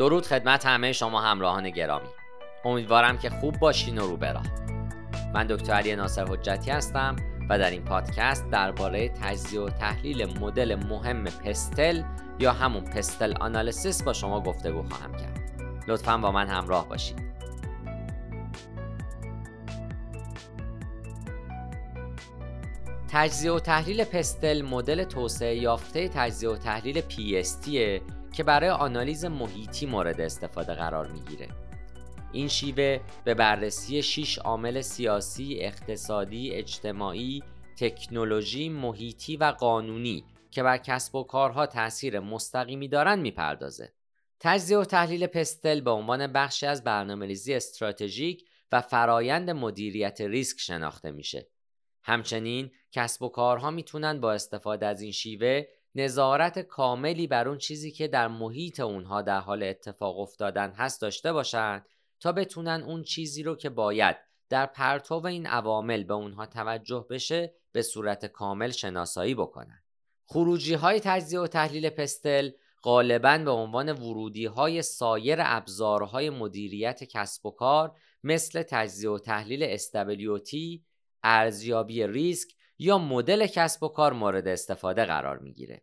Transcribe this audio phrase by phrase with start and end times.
[0.00, 2.08] درود خدمت همه شما همراهان گرامی.
[2.64, 4.44] امیدوارم که خوب باشین و رو براه
[5.34, 7.16] من دکتر علی ناصر حجتی هستم
[7.48, 12.02] و در این پادکست درباره تجزیه و تحلیل مدل مهم پستل
[12.38, 15.40] یا همون پستل آنالیسیس با شما گفتگو خواهم کرد.
[15.88, 17.22] لطفا با من همراه باشید
[23.08, 27.68] تجزیه و تحلیل پستل مدل توسعه یافته تجزیه و تحلیل PST
[28.32, 31.48] که برای آنالیز محیطی مورد استفاده قرار می‌گیره.
[32.32, 37.42] این شیوه به بررسی 6 عامل سیاسی، اقتصادی، اجتماعی،
[37.78, 43.92] تکنولوژی، محیطی و قانونی که بر کسب و کارها تاثیر مستقیمی دارند می‌پردازه.
[44.40, 51.10] تجزیه و تحلیل پستل به عنوان بخشی از برنامه‌ریزی استراتژیک و فرایند مدیریت ریسک شناخته
[51.10, 51.46] میشه.
[52.02, 55.62] همچنین کسب و کارها می‌تونن با استفاده از این شیوه
[55.94, 61.32] نظارت کاملی بر اون چیزی که در محیط اونها در حال اتفاق افتادن هست داشته
[61.32, 61.86] باشند
[62.20, 64.16] تا بتونن اون چیزی رو که باید
[64.48, 69.82] در پرتو این عوامل به اونها توجه بشه به صورت کامل شناسایی بکنن.
[70.24, 72.50] خروجی های تجزیه و تحلیل پستل
[72.82, 79.62] غالبا به عنوان ورودی های سایر ابزارهای مدیریت کسب و کار مثل تجزیه و تحلیل
[79.62, 80.84] استبلیوتی،
[81.22, 82.48] ارزیابی ریسک
[82.78, 85.82] یا مدل کسب و کار مورد استفاده قرار می‌گیره.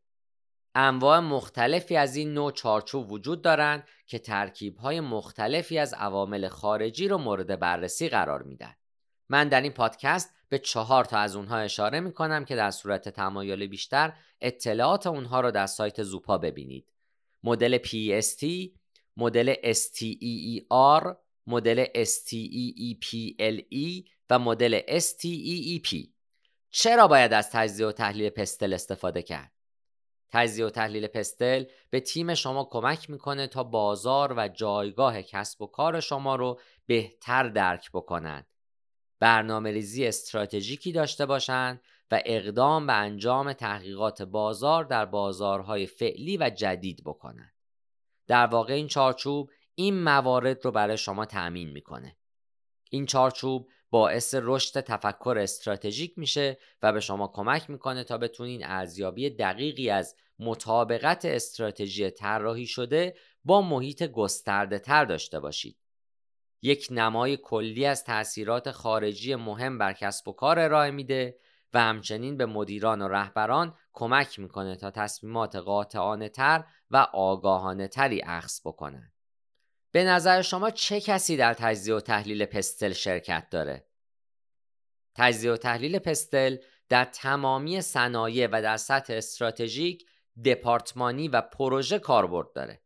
[0.80, 7.18] انواع مختلفی از این نوع چارچوب وجود دارند که ترکیب‌های مختلفی از عوامل خارجی رو
[7.18, 8.76] مورد بررسی قرار میدن.
[9.30, 13.10] من در این پادکست به چهار تا از اونها اشاره می کنم که در صورت
[13.10, 16.92] تمایل بیشتر اطلاعات اونها رو در سایت زوپا ببینید.
[17.44, 18.46] مدل PST،
[19.18, 21.16] مدل STEER،
[21.48, 23.64] مدل STEEPLE
[24.30, 26.08] و مدل STEEP.
[26.70, 29.57] چرا باید از تجزیه و تحلیل پستل استفاده کرد؟
[30.32, 35.68] تجزیه و تحلیل پستل به تیم شما کمک می‌کنه تا بازار و جایگاه کسب و
[35.68, 38.48] کار شما رو بهتر درک بکنند.
[39.20, 41.82] برنامه ریزی استراتژیکی داشته باشند
[42.12, 47.54] و اقدام به انجام تحقیقات بازار در بازارهای فعلی و جدید بکنند.
[48.28, 52.18] در واقع این چارچوب این موارد رو برای شما تأمین می‌کنه.
[52.90, 59.30] این چارچوب باعث رشد تفکر استراتژیک میشه و به شما کمک می‌کنه تا بتونین ارزیابی
[59.30, 65.78] دقیقی از مطابقت استراتژی طراحی شده با محیط گسترده تر داشته باشید.
[66.62, 71.40] یک نمای کلی از تاثیرات خارجی مهم بر کسب و کار ارائه میده
[71.74, 78.22] و همچنین به مدیران و رهبران کمک می‌کنه تا تصمیمات قاطعانه تر و آگاهانه تری
[78.26, 79.12] اخذ بکنن.
[79.98, 83.88] به نظر شما چه کسی در تجزیه و تحلیل PESTEL شرکت داره؟
[85.16, 86.58] تجزیه و تحلیل PESTEL
[86.90, 90.06] در تمامی صنایع و در سطح استراتژیک،
[90.46, 92.82] دپارتمانی و پروژه کاربرد داره.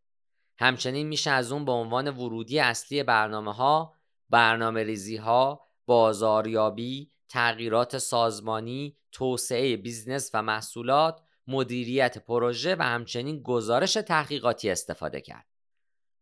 [0.60, 3.94] همچنین میشه از اون به عنوان ورودی اصلی برنامه ها،
[4.30, 13.94] برنامه ریزی ها، بازاریابی، تغییرات سازمانی، توسعه business و محصولات، مدیریت پروژه و همچنین گزارش
[13.94, 15.51] تحقیقاتی استفاده کرد.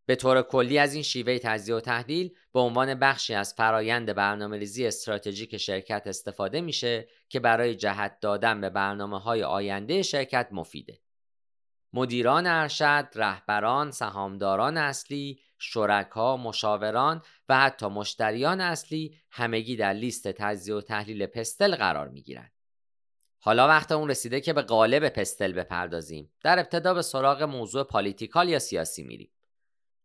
[0.09, 4.87] به طور کلی از این شیوه تجزیه و تحلیل به عنوان بخشی از فرایند برنامه‌ریزی
[4.87, 10.99] استراتژیک شرکت استفاده میشه که برای جهت دادن به برنامه های آینده شرکت مفیده.
[11.93, 20.75] مدیران ارشد، رهبران، سهامداران اصلی، شرکا، مشاوران و حتی مشتریان اصلی همگی در لیست تجزیه
[20.75, 22.51] و تحلیل پستل قرار می گیرند.
[23.39, 26.31] حالا وقت اون رسیده که به قالب PESTEL بپردازیم.
[26.43, 29.31] در ابتدا به سراغ موضوع political یا سیاسی میریم.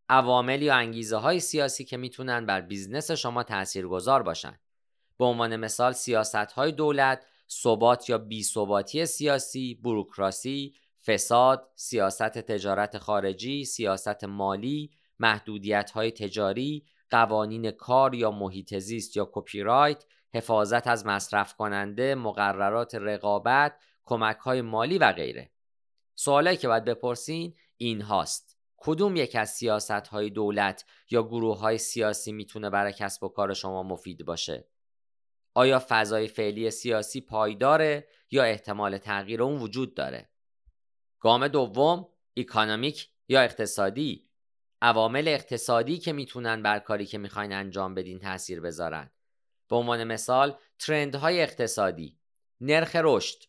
[0.08, 4.58] عوامل یا انگیزه های سیاسی که می‌تونن بر business شما تاثیرگذار باشن.
[5.18, 10.74] به عنوان مثال سیاست های دولت، ثبات یا بیثباتی سیاسی، بروکراسی،
[11.06, 19.30] فساد، سیاست تجارت خارجی، سیاست مالی، محدودیت های تجاری، قوانین کار یا محیط زیست یا
[19.32, 20.04] کپی رایت،
[20.34, 25.50] حفاظت از مصرف کننده، مقررات رقابت، کمک های مالی و غیره.
[26.14, 28.53] سوالایی که باید بپرسین این هاست.
[28.86, 33.54] کدوم یک از سیاست های دولت یا گروه های سیاسی می‌تونه برای کسب و کار
[33.54, 34.68] شما مفید باشه؟
[35.54, 40.30] آیا فضای فعلی سیاسی پایداره یا احتمال تغییر اون وجود داره؟
[41.20, 44.28] گام دوم اکانومیک یا اقتصادی؟
[44.82, 49.10] عوامل اقتصادی که می‌تونن بر کاری که می‌خواین انجام بدین تاثیر بذارن.
[49.68, 52.18] به عنوان مثال ترندهای اقتصادی.
[52.60, 53.42] نرخ رشد.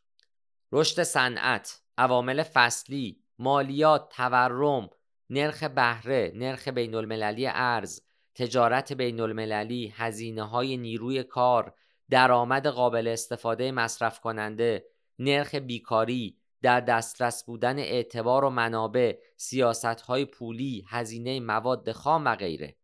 [0.71, 1.81] رشد صنعت.
[1.97, 3.23] عوامل فصلی.
[3.39, 4.89] مالیات تورم.
[5.29, 8.01] نرخ بهره نرخ بین المللی ارز
[8.35, 11.73] تجارت بین المللی هزینه های نیروی کار
[12.09, 14.85] درآمد قابل استفاده مصرف کننده
[15.19, 22.35] نرخ بیکاری در دسترس بودن اعتبار و منابع، سیاست های پولی، هزینه مواد خام و
[22.35, 22.75] غیره.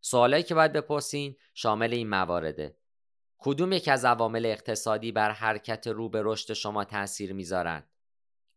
[0.00, 2.76] سوالایی که باید بپرسین شامل این موارده.
[3.38, 7.82] کدوم یک از عوامل اقتصادی بر حرکت رو به رشد شما تاثیر می‌ذارن؟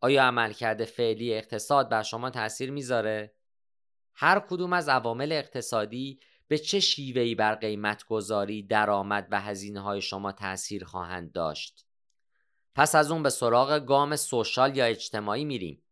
[0.01, 3.33] آیا عملکرد فعلی اقتصاد بر شما تاثیر می‌ذاره؟
[4.13, 10.01] هر کدوم از عوامل اقتصادی به چه شیوهی بر قیمت گذاری، درآمد و هزینه های
[10.01, 11.85] شما تاثیر خواهند داشت؟
[12.75, 15.83] پس از اون به سراغ گام سوشال یا اجتماعی میریم.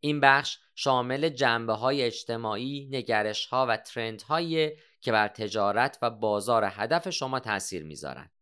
[0.00, 4.70] این بخش شامل جنبه های اجتماعی، نگرش ها و ترند هایی
[5.00, 8.35] که بر تجارت و بازار هدف شما تاثیر می‌ذارند.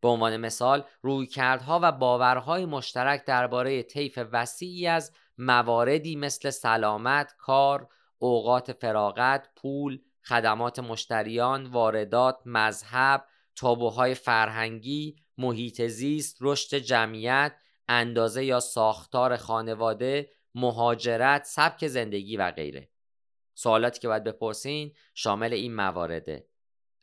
[0.00, 7.88] به عنوان مثال رویکردها و باورهای مشترک درباره طیف وسیعی از مواردی مثل سلامت، کار،
[8.18, 13.24] اوقات فراغت، پول، خدمات مشتریان، واردات، مذهب،
[13.56, 17.52] تابوهای فرهنگی، محیط زیست، رشد جمعیت،
[17.88, 22.88] اندازه یا ساختار خانواده، مهاجرت، سبک زندگی و غیره.
[23.54, 26.46] سوالاتی که باید بپرسین شامل این موارده.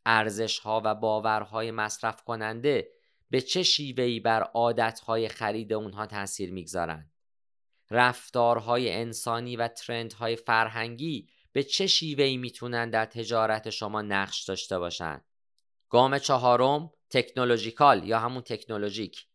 [0.06, 2.92] ارزش ها و باورهای مصرف کننده
[3.30, 7.12] به چه شیوهی بر عادتهای خرید اونها تاثیر می‌گذارند؟
[7.92, 15.26] رفتارهای انسانی و ترندهای فرهنگی به چه شیوهی می‌تونن در تجارت شما نقش داشته باشند؟
[15.90, 19.28] گام چهارم تکنولوژیکال یا همون تکنولوژیک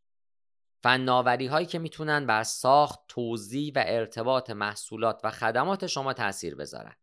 [0.83, 6.97] فناوری هایی که می‌تونن بر ساخت، توزیع و ارتباط محصولات و خدمات شما تاثیر بذارن.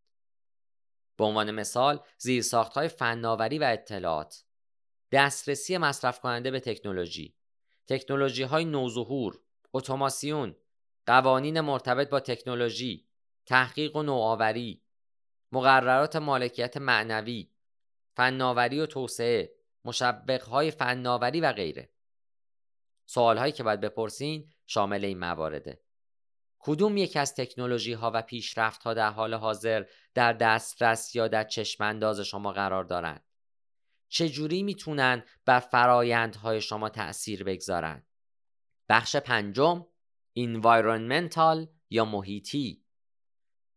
[1.18, 4.44] به عنوان مثال زیرساخت های فناوری و اطلاعات.
[5.12, 7.36] دسترسی مصرف کننده به تکنولوژی.
[7.88, 9.40] تکنولوژی های نوظهور
[9.74, 10.56] اتوماسیون
[11.06, 13.08] قوانین مرتبط با تکنولوژی
[13.46, 14.84] تحقیق و نوآوری
[15.52, 17.52] مقررات مالکیت معنوی
[18.16, 19.54] فناوری و توسعه
[20.50, 21.90] های فناوری و غیره.
[23.16, 25.81] هایی که باید بپرسین شامل این موارده
[26.59, 29.83] کدوم یک از تکنولوژی ها و پیشرفت ها در حال حاضر
[30.13, 33.24] در دسترس یا در چشم انداز شما قرار دارند؟
[34.09, 38.04] چجوری می‌تونن بر فرایندهای شما تأثیر بگذارن؟
[38.89, 39.86] بخش پنجم
[40.39, 42.83] environmental یا محیطی؟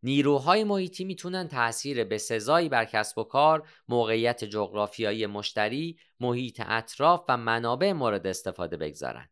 [0.02, 7.24] نیروهای محیطی می‌تونن تأثیر به سزایی بر کسب و کار، موقعیت جغرافیایی مشتری، محیط اطراف
[7.28, 9.28] و منابع مورد استفاده بگذارن.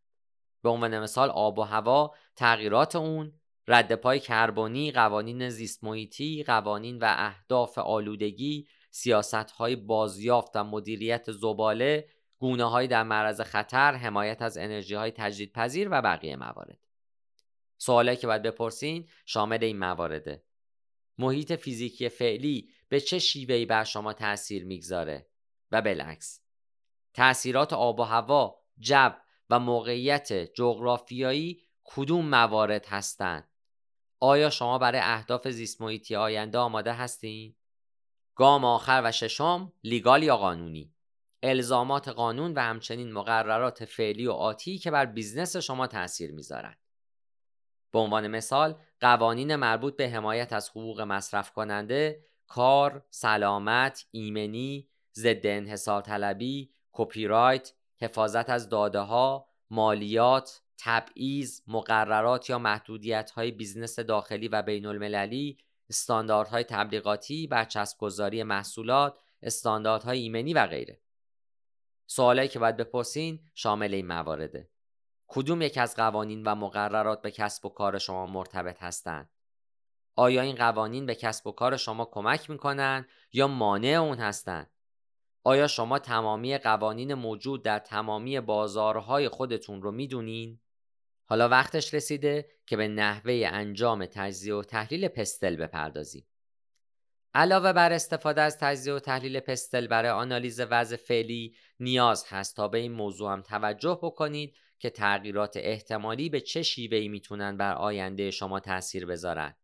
[0.63, 3.33] به عنوان مثال آب و هوا، تغییرات اون،
[3.69, 11.33] رد پای کربنی، قوانین زیست محیطی، قوانین و اهداف آلودگی، سیاست های بازیافت و مدیریت
[11.33, 12.09] زباله،
[12.39, 16.79] گونه های در معرض خطر، حمایت از انرژی های تجدیدپذیر و بقیه موارد.
[17.79, 20.43] سوالایی که باید بپرسین شامل این موارده.
[21.19, 25.27] محیط فیزیکی فعلی به چه شیوهی بر شما تاثیر می‌گذاره
[25.73, 26.41] و بالعکس
[27.15, 29.11] تأثیرات آب و هوا، جو
[29.51, 33.49] و موقعیت جغرافیایی کدوم موارد هستند؟
[34.21, 37.55] آیا شما برای اهداف زیست محیطی آینده آماده هستین؟
[38.35, 40.95] گام آخر و ششم legal یا قانونی
[41.43, 46.79] الزامات قانون و همچنین مقررات فعلی و آتی که بر business شما تاثیر می‌ذارند.
[47.93, 55.47] به عنوان مثال قوانین مربوط به حمایت از حقوق مصرف کننده، کار، سلامت، ایمنی، ضد
[55.47, 63.99] انحصار طلبی، کپی رایت، حفاظت از داده ها، مالیات، تبعیض، مقررات یا محدودیت های business
[63.99, 65.59] داخلی و بین المللی،
[65.91, 71.01] استانداردهای تبلیغاتی، برچسبگذاری محصولات، استانداردهای ایمنی و غیره.
[72.07, 74.69] سوالایی که باید بپرسین شامل این موارده.
[75.27, 79.31] کدوم یک از قوانین و مقررات به کسب و کار شما مرتبط هستند؟
[80.17, 84.71] آیا این قوانین به کسب و کار شما کمک می‌کنن یا مانع اون هستند؟
[85.49, 90.61] آیا شما تمامی قوانین موجود در تمامی بازارهای خودتون رو می‌دونین؟
[91.25, 96.27] حالا وقتش رسیده که به نحوه انجام تجزیه و تحلیل پستل بپردازیم.
[97.35, 102.69] علاوه بر استفاده از تجزیه و تحلیل پستل برای آنالیز وضع فعلی نیاز هست تا
[102.69, 108.31] به این موضوع هم توجه بکنید که تغییرات احتمالی به چه شیوهی می‌تونن بر آینده
[108.31, 109.55] شما تاثیر بذارن.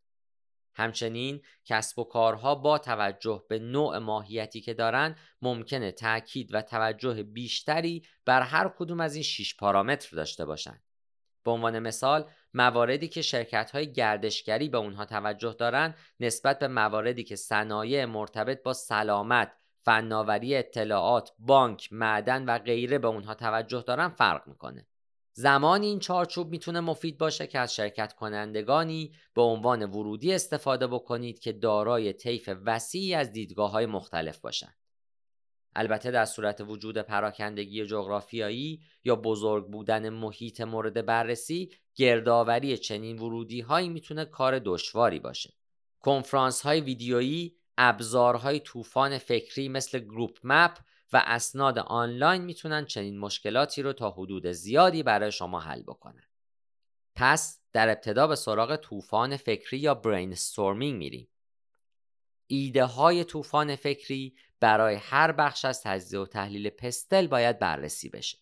[0.74, 7.22] همچنین کسب و کارها با توجه به نوع ماهیتی که دارن ممکنه تاکید و توجه
[7.22, 10.82] بیشتری بر هر کدوم از این 6 پارامتر داشته باشند.
[11.44, 17.24] به عنوان مثال مواردی که شرکت های گردشگری به اونها توجه دارند نسبت به مواردی
[17.24, 19.52] که صنایع مرتبط با سلامت،
[19.82, 24.86] فناوری اطلاعات، بانک، معدن و غیره به اونها توجه دارن فرق می‌کنه.
[25.36, 31.38] زمانی این چارچوب می‌تونه مفید باشه که از شرکت کنندگانی به عنوان ورودی استفاده بکنید
[31.38, 34.76] که دارای طیف وسیعی از دیدگاه های مختلف باشند.
[35.76, 43.60] البته در صورت وجود پراکندگی جغرافیایی یا بزرگ بودن محیط مورد بررسی گردآوری چنین ورودی
[43.60, 45.54] هایی می‌تونه کار دشواری باشه
[46.00, 50.78] کنفرانس های ویدیویی ابزارهای طوفان فکری مثل GroupMap
[51.12, 56.28] و اسناد آنلاین می‌تونن چنین مشکلاتی رو تا حدود زیادی برای شما حل بکنن.
[57.14, 61.28] پس در ابتدا به سراغ طوفان فکری یا brainstorming میریم.
[62.46, 68.38] ایده های طوفان فکری برای هر بخش از تجزیه و تحلیل PESTEL باید بررسی بشه.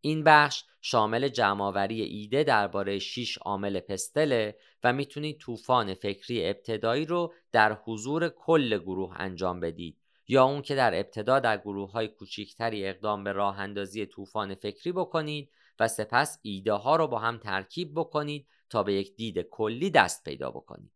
[0.00, 7.04] این بخش شامل جمعآوری ایده درباره 6 عامل PESTEL ـه و می‌تونید طوفان فکری ابتدایی
[7.04, 10.01] رو در حضور کل گروه انجام بدید.
[10.32, 14.92] یا اون که در ابتدا در گروه های کوچیکتری اقدام به راه اندازی طوفان فکری
[14.92, 19.90] بکنید و سپس ایده ها رو با هم ترکیب بکنید تا به یک دید کلی
[19.90, 20.92] دست پیدا بکنید.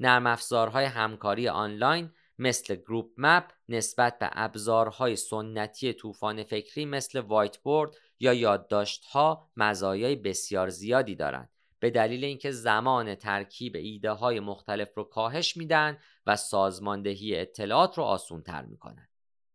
[0.00, 8.34] نرم افزارهای همکاری آنلاین مثل GroupMap نسبت به ابزارهای سنتی طوفان فکری مثل whiteboard یا
[8.34, 11.50] یادداشتها مزایای بسیار زیادی دارند
[11.86, 18.04] به دلیل اینکه زمان ترکیب ایده های مختلف رو کاهش میدن و سازماندهی اطلاعات رو
[18.04, 19.08] آسون تر می‌کنن.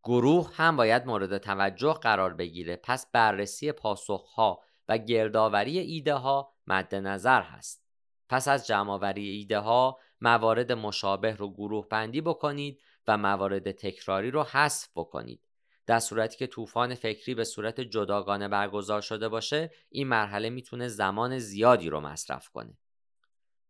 [0.03, 6.95] گروه هم باید مورد توجه قرار بگیره پس بررسی پاسخها و گردآوری ایده ها مد
[6.95, 7.85] نظر هست.
[8.29, 14.43] پس از جمعآوری ایده ها موارد مشابه رو گروه بندی بکنید و موارد تکراری رو
[14.43, 15.41] حذف بکنید.
[15.85, 21.39] در صورتی که طوفان فکری به صورت جداگانه برگزار شده باشه این مرحله می‌تونه زمان
[21.39, 22.77] زیادی رو مصرف کنه.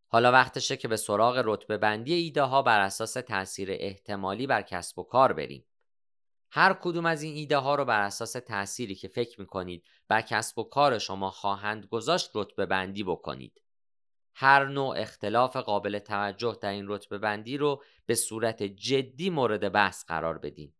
[0.07, 4.99] حالا وقتشه که به سراغ رتبه بندی ایده ها بر اساس تاثیر احتمالی بر کسب
[4.99, 5.65] و کار بریم.
[6.51, 10.59] هر کدوم از این ایده ها رو بر اساس تأثیری که فکر می‌کنید بر کسب
[10.59, 13.61] و کار شما خواهند گذاشت رتبه بندی بکنید.
[14.35, 20.05] هر نوع اختلاف قابل توجه در این رتبه بندی رو به صورت جدی مورد بحث
[20.05, 20.73] قرار بدین.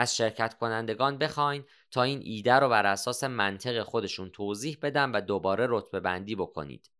[0.00, 5.20] از شرکت کنندگان بخواین تا این ایده رو بر اساس منطق خودشون توضیح بدن و
[5.20, 6.90] دوباره رتبه بندی بکنید.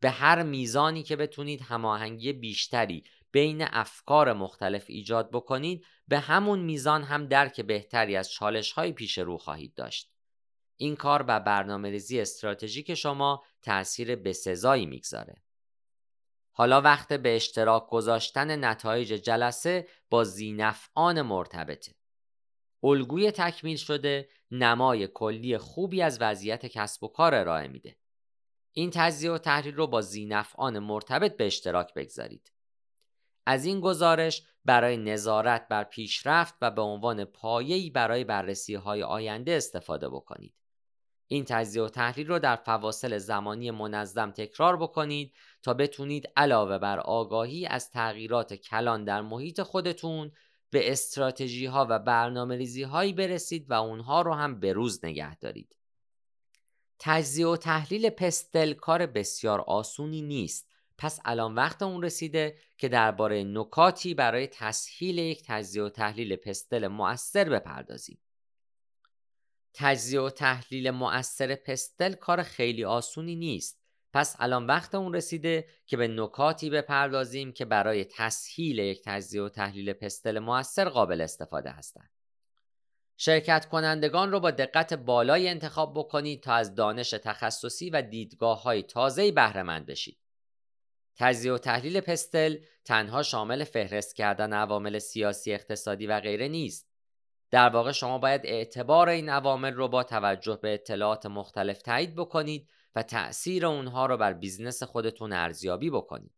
[0.00, 7.02] به هر میزانی که بتونید هماهنگی بیشتری بین افکار مختلف ایجاد بکنید به همون میزان
[7.02, 10.12] هم درک بهتری از چالش های پیش رو خواهید داشت.
[10.76, 15.42] این کار بر برنامه ریزی استراتژیک شما تأثیر بسزایی می‌گذاره.
[16.52, 22.01] حالا وقت به اشتراک گذاشتن نتایج جلسه با زینفعان مرتبطه.
[22.84, 27.96] الگوی تکمیل شده نمای کلی خوبی از وضعیت کسب و کار ارائه میده.
[28.72, 32.52] این تجزیه و تحلیل رو با زینفعان مرتبط به اشتراک بگذارید.
[33.46, 39.52] از این گزارش برای نظارت بر پیشرفت و به عنوان پایه‌ای برای بررسی های آینده
[39.52, 40.54] استفاده بکنید.
[41.26, 47.00] این تجزیه و تحلیل رو در فواصل زمانی منظم تکرار بکنید تا بتونید علاوه بر
[47.00, 50.32] آگاهی از تغییرات کلان در محیط خودتون
[50.72, 55.36] به استراتژی ها و برنامه ریزی هایی برسید و اونها رو هم به روز نگه
[55.36, 55.76] دارید.
[56.98, 63.44] تجزیه و تحلیل پستل کار بسیار آسونی نیست پس الان وقت اون رسیده که درباره
[63.44, 68.18] نکاتی برای تسهیل یک تجزیه و تحلیل پستل مؤثر بپردازیم.
[69.74, 73.81] تجزیه و تحلیل مؤثر پستل کار خیلی آسونی نیست.
[74.12, 79.48] پس الان وقت اون رسیده که به نکاتی بپردازیم که برای تسهیل یک تجزیه و
[79.48, 82.10] تحلیل پستل مؤثر قابل استفاده هستند.
[83.16, 88.82] شرکت کنندگان رو با دقت بالای انتخاب بکنید تا از دانش تخصصی و دیدگاه های
[88.82, 90.18] تازه‌ای بهره مند بشید.
[91.16, 96.92] تجزیه و تحلیل PESTEL تنها شامل فهرست کردن عوامل سیاسی، اقتصادی و غیره نیست.
[97.50, 102.68] در واقع شما باید اعتبار این عوامل رو با توجه به اطلاعات مختلف تایید بکنید
[102.94, 106.32] و تأثیر اونها رو بر business خودتون ارزیابی بکنید.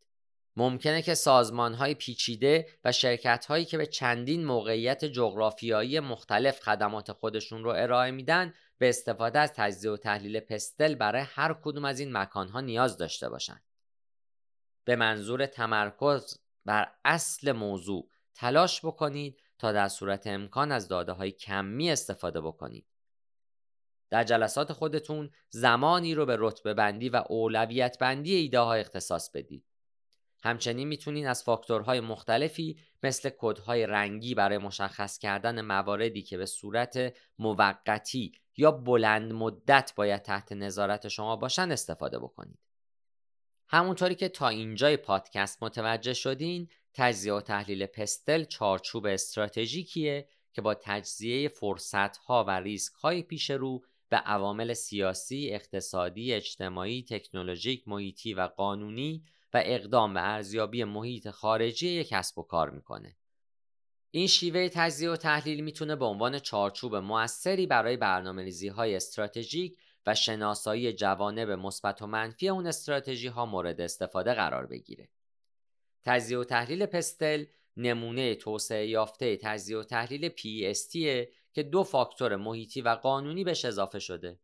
[0.57, 7.11] ممکنه که سازمان های پیچیده و شرکت هایی که به چندین موقعیت جغرافیایی مختلف خدمات
[7.11, 11.99] خودشون رو ارائه میدن به استفاده از تجزیه و تحلیل PESTEL برای هر کدوم از
[11.99, 13.63] این مکان ها نیاز داشته باشند.
[14.83, 21.31] به منظور تمرکز بر اصل موضوع تلاش بکنید تا در صورت امکان از داده های
[21.31, 22.85] کمی استفاده بکنید.
[24.15, 29.65] در جلسات خودتون زمانی رو به رتبه بندی و اولویت بندی ایده ها اختصاص بدید.
[30.43, 37.13] همچنین می‌تونید از فاکتورهای مختلفی مثل کدهای رنگی برای مشخص کردن مواردی که به صورت
[37.39, 42.59] موقتی یا بلند مدت باید تحت نظارت شما باشن استفاده بکنید.
[43.67, 50.73] همونطوری که تا اینجای پادکست متوجه شدین تجزیه و تحلیل پستل چارچوب استراتژیکیه که با
[50.73, 59.23] تجزیه فرصتها و ریسکهای پیش رو به عوامل سیاسی، اقتصادی، اجتماعی، تکنولوژیک، محیطی و قانونی
[59.53, 63.15] و اقدام به ارزیابی محیط خارجی یک کسب و کار می‌کنه.
[64.11, 70.15] این شیوه تجزیه و تحلیل می‌تونه به عنوان چارچوب موثری برای برنامه های استراتژیک و
[70.15, 75.09] شناسایی جوانب مثبت و منفی اون استراتژی ها مورد استفاده قرار بگیره.
[76.03, 77.45] تجزیه و تحلیل پستل
[77.77, 80.95] نمونه توسعه یافته تجزیه و تحلیل PEST
[81.55, 84.39] که دو فاکتور محیطی و قانونی بهش اضافه شده.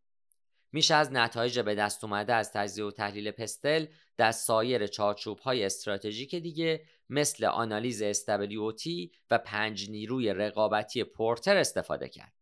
[0.71, 3.85] میشه از نتایج به دست اومده از تجزیه و تحلیل پستل
[4.17, 12.09] در سایر چارچوب های استراتژیک دیگه مثل آنالیز SWOT و پنج نیروی رقابتی پورتر استفاده
[12.09, 12.33] کرد.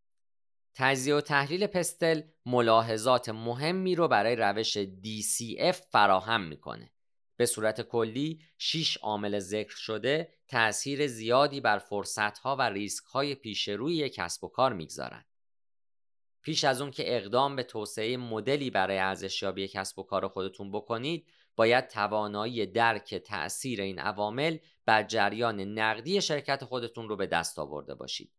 [0.76, 6.92] تجزیه و تحلیل پستل ملاحظات مهمی رو برای روش DCF فراهم می‌کنه.
[7.40, 14.10] به صورت کلی 6 عامل ذکر شده تأثیر زیادی بر فرصتها و ریسکهای پیش روی
[14.10, 15.26] کسب و کار می‌گذارند.
[16.42, 21.28] پیش از اون که اقدام به توسعه مدلی برای ارزشیابی کسب و کار خودتون بکنید
[21.56, 27.96] باید توانایی درک تأثیر این عوامل بر جریان نقدی شرکت خودتون رو به دست آورده
[27.96, 28.39] باشید.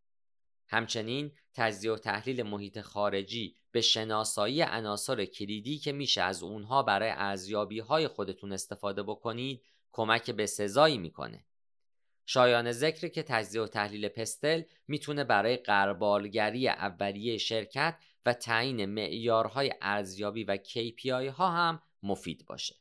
[0.71, 7.11] همچنین تجزیه و تحلیل محیط خارجی به شناسایی عناصر کلیدی که میشه از اونها برای
[7.11, 9.63] ارزیابی های خودتون استفاده بکنید
[9.93, 11.45] کمک به سزایی می‌کنه.
[12.27, 17.97] شایان ذکر که تجزیه و تحلیل پستل می‌تونه برای قربالگری اولیه شرکت
[18.27, 22.75] و تعیین معیارهای ارزیابی و KPI ها هم مفید باشه.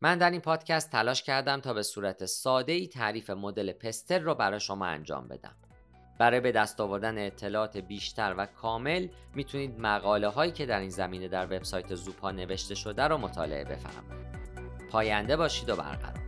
[0.00, 4.34] من در این پادکست تلاش کردم تا به صورت ساده ای تعریف مدل پستل رو
[4.34, 5.65] برای شما انجام بدم.
[6.18, 11.28] برای به دست آوردن اطلاعات بیشتر و کامل می‌تونید مقاله هایی که در این زمینه
[11.28, 14.26] در وبسایت زوپا نوشته شده رو مطالعه بفرمایید.
[14.90, 16.25] پاینده باشید و برقرار